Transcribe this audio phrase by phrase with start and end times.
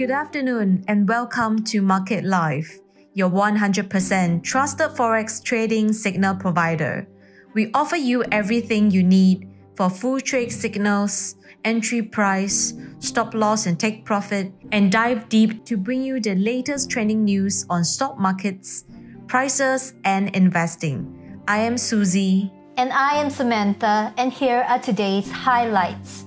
[0.00, 2.80] Good afternoon and welcome to Market Live,
[3.12, 7.06] your 100% trusted forex trading signal provider.
[7.52, 11.36] We offer you everything you need for full trade signals,
[11.66, 16.88] entry price, stop loss and take profit, and dive deep to bring you the latest
[16.88, 18.84] trending news on stock markets,
[19.26, 21.42] prices, and investing.
[21.46, 22.50] I am Susie.
[22.78, 26.24] And I am Samantha, and here are today's highlights.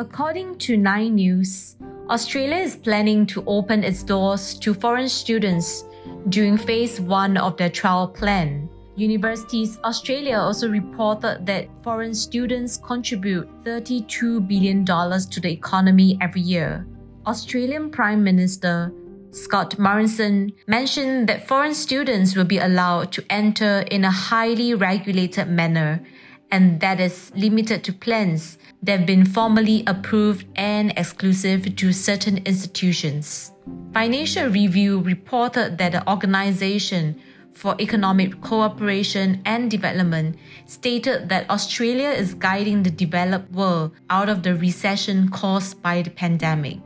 [0.00, 1.76] According to Nine News,
[2.08, 5.84] Australia is planning to open its doors to foreign students
[6.30, 8.66] during phase one of their trial plan.
[8.96, 16.86] Universities Australia also reported that foreign students contribute $32 billion to the economy every year.
[17.26, 18.90] Australian Prime Minister
[19.32, 25.48] Scott Morrison mentioned that foreign students will be allowed to enter in a highly regulated
[25.48, 26.00] manner
[26.50, 32.38] and that is limited to plans that have been formally approved and exclusive to certain
[32.38, 33.52] institutions.
[33.92, 37.20] Financial Review reported that the Organization
[37.52, 44.42] for Economic Cooperation and Development stated that Australia is guiding the developed world out of
[44.42, 46.78] the recession caused by the pandemic.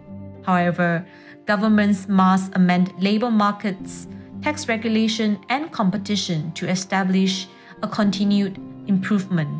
[0.44, 1.06] However,
[1.46, 4.08] governments must amend labor markets,
[4.42, 7.46] tax regulation, and competition to establish
[7.82, 9.50] a continued improvement.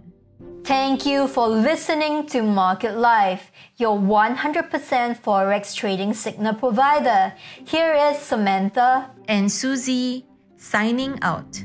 [0.64, 4.70] Thank you for listening to Market Live, your 100%
[5.20, 7.34] Forex trading signal provider.
[7.66, 10.26] Here is Samantha and Susie
[10.56, 11.64] signing out.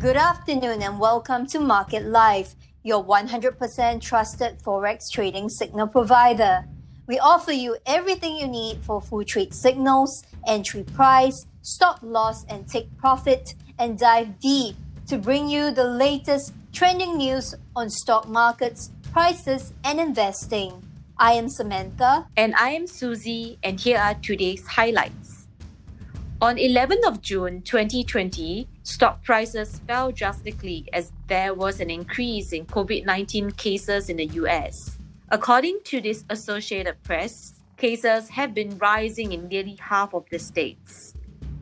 [0.00, 6.64] Good afternoon and welcome to Market Live, your 100% trusted Forex trading signal provider.
[7.10, 12.68] We offer you everything you need for full trade signals, entry price, stop loss, and
[12.68, 14.76] take profit, and dive deep
[15.08, 20.84] to bring you the latest trending news on stock markets, prices, and investing.
[21.18, 22.28] I am Samantha.
[22.36, 25.48] And I am Susie, and here are today's highlights.
[26.40, 32.66] On 11th of June 2020, stock prices fell drastically as there was an increase in
[32.66, 34.99] COVID 19 cases in the US.
[35.32, 41.14] According to this Associated Press, cases have been rising in nearly half of the states.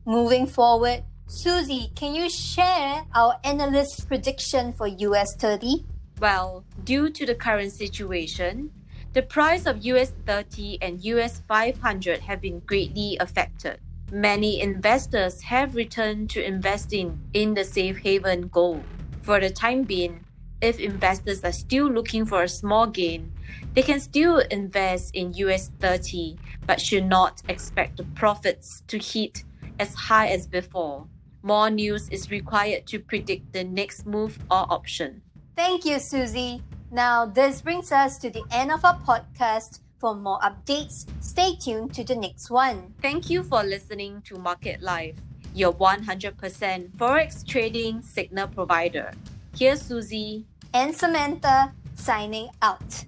[0.05, 5.85] Moving forward, Susie, can you share our analyst's prediction for US 30?
[6.19, 8.71] Well, due to the current situation,
[9.15, 13.79] the price of US 30 and US 500 have been greatly affected.
[14.11, 18.83] Many investors have returned to investing in the safe haven gold.
[19.21, 20.19] For the time being,
[20.59, 23.31] if investors are still looking for a small gain,
[23.73, 26.35] they can still invest in US 30
[26.67, 29.45] but should not expect the profits to hit
[29.79, 31.07] as high as before.
[31.41, 35.21] More news is required to predict the next move or option.
[35.55, 36.61] Thank you, Susie.
[36.95, 39.81] Now, this brings us to the end of our podcast.
[39.99, 42.93] For more updates, stay tuned to the next one.
[43.01, 45.17] Thank you for listening to Market Live,
[45.53, 49.11] your 100% Forex trading signal provider.
[49.57, 53.03] Here's Susie and Samantha signing out.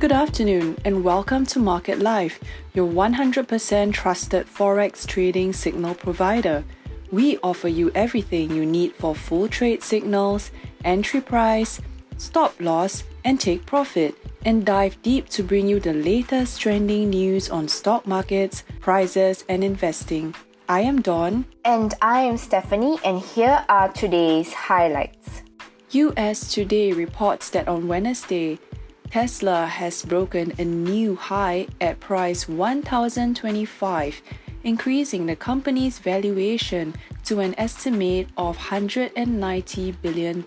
[0.00, 2.40] Good afternoon and welcome to Market Live,
[2.74, 6.64] your 100% trusted Forex trading signal provider.
[7.10, 10.50] We offer you everything you need for full trade signals,
[10.84, 11.80] entry price,
[12.16, 14.14] stop loss, and take profit,
[14.44, 19.62] and dive deep to bring you the latest trending news on stock markets, prices, and
[19.62, 20.34] investing.
[20.68, 21.44] I am Dawn.
[21.64, 25.42] And I am Stephanie, and here are today's highlights.
[25.90, 28.58] US Today reports that on Wednesday,
[29.12, 34.22] Tesla has broken a new high at price 1025,
[34.64, 40.42] increasing the company's valuation to an estimate of $190 billion.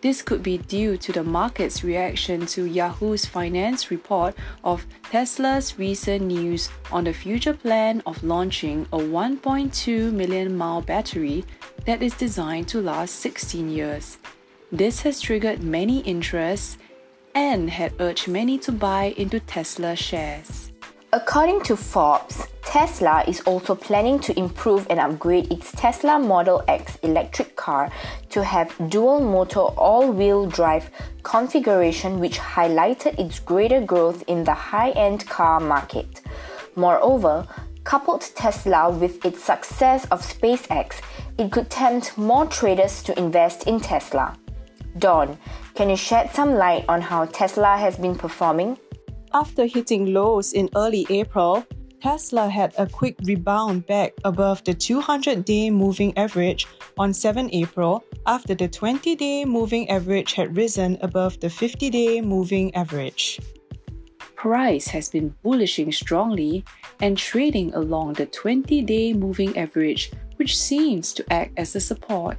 [0.00, 4.34] This could be due to the market's reaction to Yahoo's finance report
[4.64, 11.44] of Tesla's recent news on the future plan of launching a 1.2 million mile battery
[11.84, 14.16] that is designed to last 16 years.
[14.72, 16.78] This has triggered many interests
[17.34, 20.72] and had urged many to buy into Tesla shares.
[21.14, 26.96] According to Forbes, Tesla is also planning to improve and upgrade its Tesla Model X
[27.02, 27.90] electric car
[28.30, 30.90] to have dual motor all wheel drive
[31.22, 36.22] configuration, which highlighted its greater growth in the high end car market.
[36.76, 37.46] Moreover,
[37.84, 41.02] coupled Tesla with its success of SpaceX,
[41.36, 44.34] it could tempt more traders to invest in Tesla.
[44.98, 45.38] Dawn,
[45.74, 48.78] can you shed some light on how Tesla has been performing?
[49.32, 51.64] After hitting lows in early April,
[52.02, 56.66] Tesla had a quick rebound back above the 200 day moving average
[56.98, 62.20] on 7 April after the 20 day moving average had risen above the 50 day
[62.20, 63.40] moving average.
[64.34, 66.64] Price has been bullishing strongly
[67.00, 72.36] and trading along the 20 day moving average, which seems to act as a support.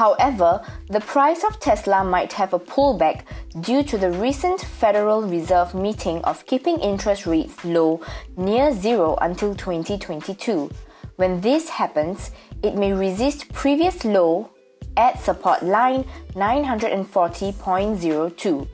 [0.00, 3.24] However, the price of Tesla might have a pullback
[3.60, 8.00] due to the recent Federal Reserve meeting of keeping interest rates low
[8.34, 10.70] near zero until 2022.
[11.16, 12.30] When this happens,
[12.62, 14.48] it may resist previous low
[14.96, 18.68] at support line 940.02.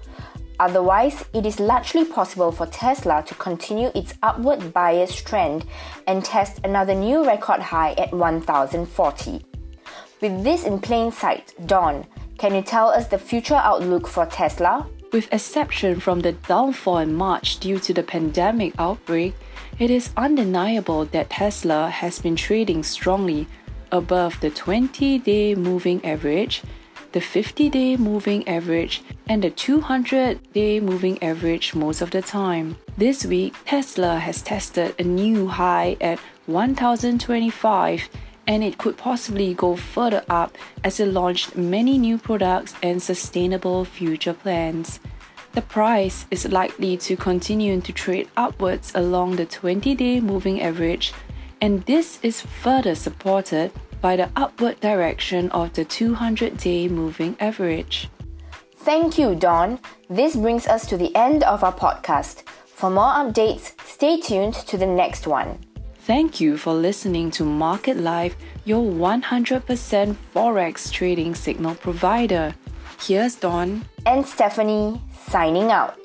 [0.61, 5.67] Otherwise, it is largely possible for Tesla to continue its upward bias trend
[6.07, 9.45] and test another new record high at 1040.
[10.23, 12.07] With this in plain sight, Dawn,
[12.39, 14.87] can you tell us the future outlook for Tesla?
[15.13, 19.35] With exception from the downfall in March due to the pandemic outbreak,
[19.79, 23.47] it is undeniable that Tesla has been trading strongly
[23.93, 26.63] above the 20 day moving average,
[27.13, 32.75] the 50 day moving average, and the 200 day moving average most of the time.
[32.97, 38.09] This week, Tesla has tested a new high at 1025
[38.47, 43.85] and it could possibly go further up as it launched many new products and sustainable
[43.85, 45.01] future plans.
[45.53, 51.13] The price is likely to continue to trade upwards along the 20 day moving average,
[51.61, 58.09] and this is further supported by the upward direction of the 200 day moving average.
[58.77, 59.81] Thank you, Dawn.
[60.09, 62.43] This brings us to the end of our podcast.
[62.67, 65.66] For more updates, stay tuned to the next one.
[66.07, 72.55] Thank you for listening to Market Live, your 100% Forex trading signal provider.
[73.01, 75.99] Here's Dawn and Stephanie signing out.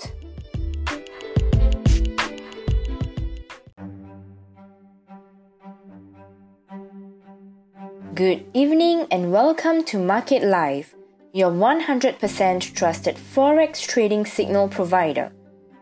[8.16, 10.96] Good evening and welcome to Market Live,
[11.32, 15.32] your 100% trusted Forex trading signal provider.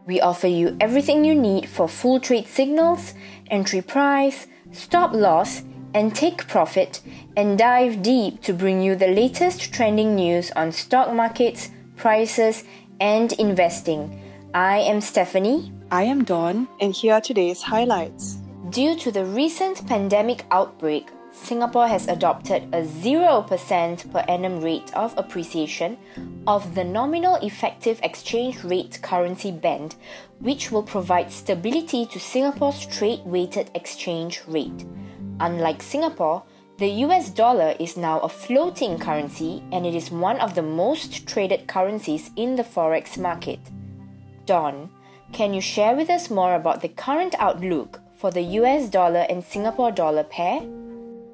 [0.05, 3.13] We offer you everything you need for full trade signals,
[3.50, 5.63] entry price, stop loss,
[5.94, 7.01] and take profit,
[7.36, 12.63] and dive deep to bring you the latest trending news on stock markets, prices,
[13.00, 14.22] and investing.
[14.53, 15.72] I am Stephanie.
[15.91, 18.38] I am Dawn, and here are today's highlights.
[18.70, 21.10] Due to the recent pandemic outbreak,
[21.41, 25.98] Singapore has adopted a 0% per annum rate of appreciation
[26.46, 29.96] of the nominal effective exchange rate currency band,
[30.39, 34.86] which will provide stability to Singapore's trade weighted exchange rate.
[35.39, 36.43] Unlike Singapore,
[36.77, 41.25] the US dollar is now a floating currency and it is one of the most
[41.25, 43.60] traded currencies in the forex market.
[44.46, 44.89] Dawn,
[45.31, 49.43] can you share with us more about the current outlook for the US dollar and
[49.43, 50.62] Singapore dollar pair?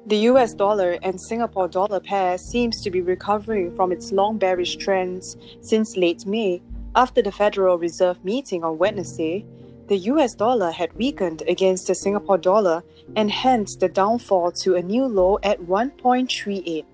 [0.06, 4.76] The US dollar and Singapore dollar pair seems to be recovering from its long bearish
[4.76, 6.62] trends since late May
[6.94, 9.44] after the Federal Reserve meeting on Wednesday.
[9.88, 12.84] The US dollar had weakened against the Singapore dollar
[13.16, 16.84] and hence the downfall to a new low at 1.38.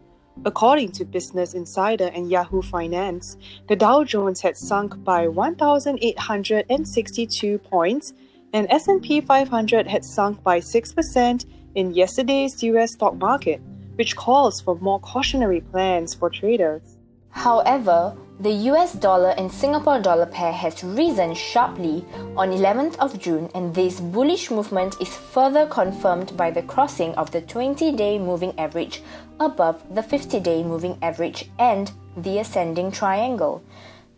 [0.46, 3.36] According to Business Insider and Yahoo Finance,
[3.68, 8.14] the Dow Jones had sunk by 1862 points
[8.54, 13.60] and S&P 500 had sunk by 6% in yesterday's US stock market,
[13.96, 16.98] which calls for more cautionary plans for traders.
[17.30, 22.04] However, the US dollar and Singapore dollar pair has risen sharply
[22.36, 27.30] on 11th of June and this bullish movement is further confirmed by the crossing of
[27.30, 29.02] the 20-day moving average
[29.40, 33.62] above the 50-day moving average and the ascending triangle.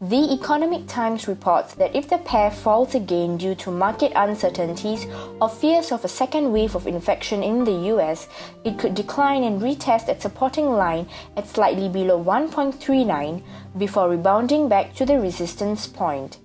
[0.09, 5.07] The Economic Times reports that if the pair falls again due to market uncertainties
[5.41, 8.29] or fears of a second wave of infection in the US,
[8.65, 11.09] it could decline and retest its supporting line
[11.39, 13.43] at slightly below 1.39
[13.79, 16.37] before rebounding back to the resistance point.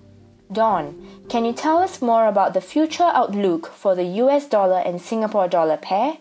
[0.53, 0.95] Dawn,
[1.27, 5.49] can you tell us more about the future outlook for the US dollar and Singapore
[5.49, 6.19] dollar pair?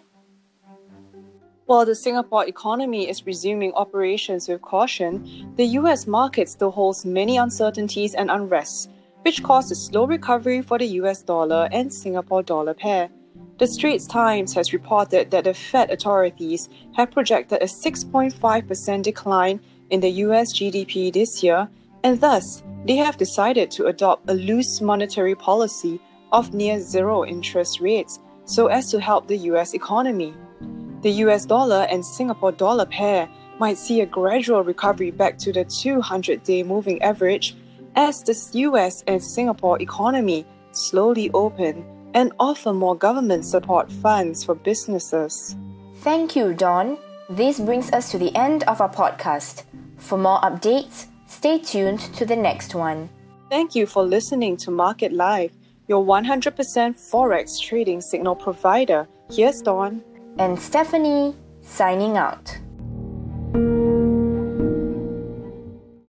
[1.69, 7.37] While the Singapore economy is resuming operations with caution, the US market still holds many
[7.37, 8.89] uncertainties and unrest,
[9.21, 13.11] which caused a slow recovery for the US dollar and Singapore dollar pair.
[13.59, 19.61] The Straits Times has reported that the Fed authorities have projected a 6.5% decline
[19.91, 21.69] in the US GDP this year,
[22.03, 26.01] and thus they have decided to adopt a loose monetary policy
[26.33, 30.33] of near zero interest rates so as to help the US economy.
[31.03, 33.29] The US dollar and Singapore dollar pair
[33.61, 37.57] might see a gradual recovery back to the 200 day moving average
[37.95, 44.55] as the US and Singapore economy slowly open and offer more government support funds for
[44.55, 45.57] businesses.
[45.97, 46.99] Thank you, Dawn.
[47.31, 49.65] This brings us to the end of our podcast.
[49.99, 53.09] For more updates, stay tuned to the next one.
[53.51, 55.53] Thank you for listening to Market Live,
[55.87, 56.55] your 100%
[57.11, 59.07] Forex trading signal provider.
[59.31, 60.03] Here's Dawn
[60.39, 62.59] and Stephanie signing out.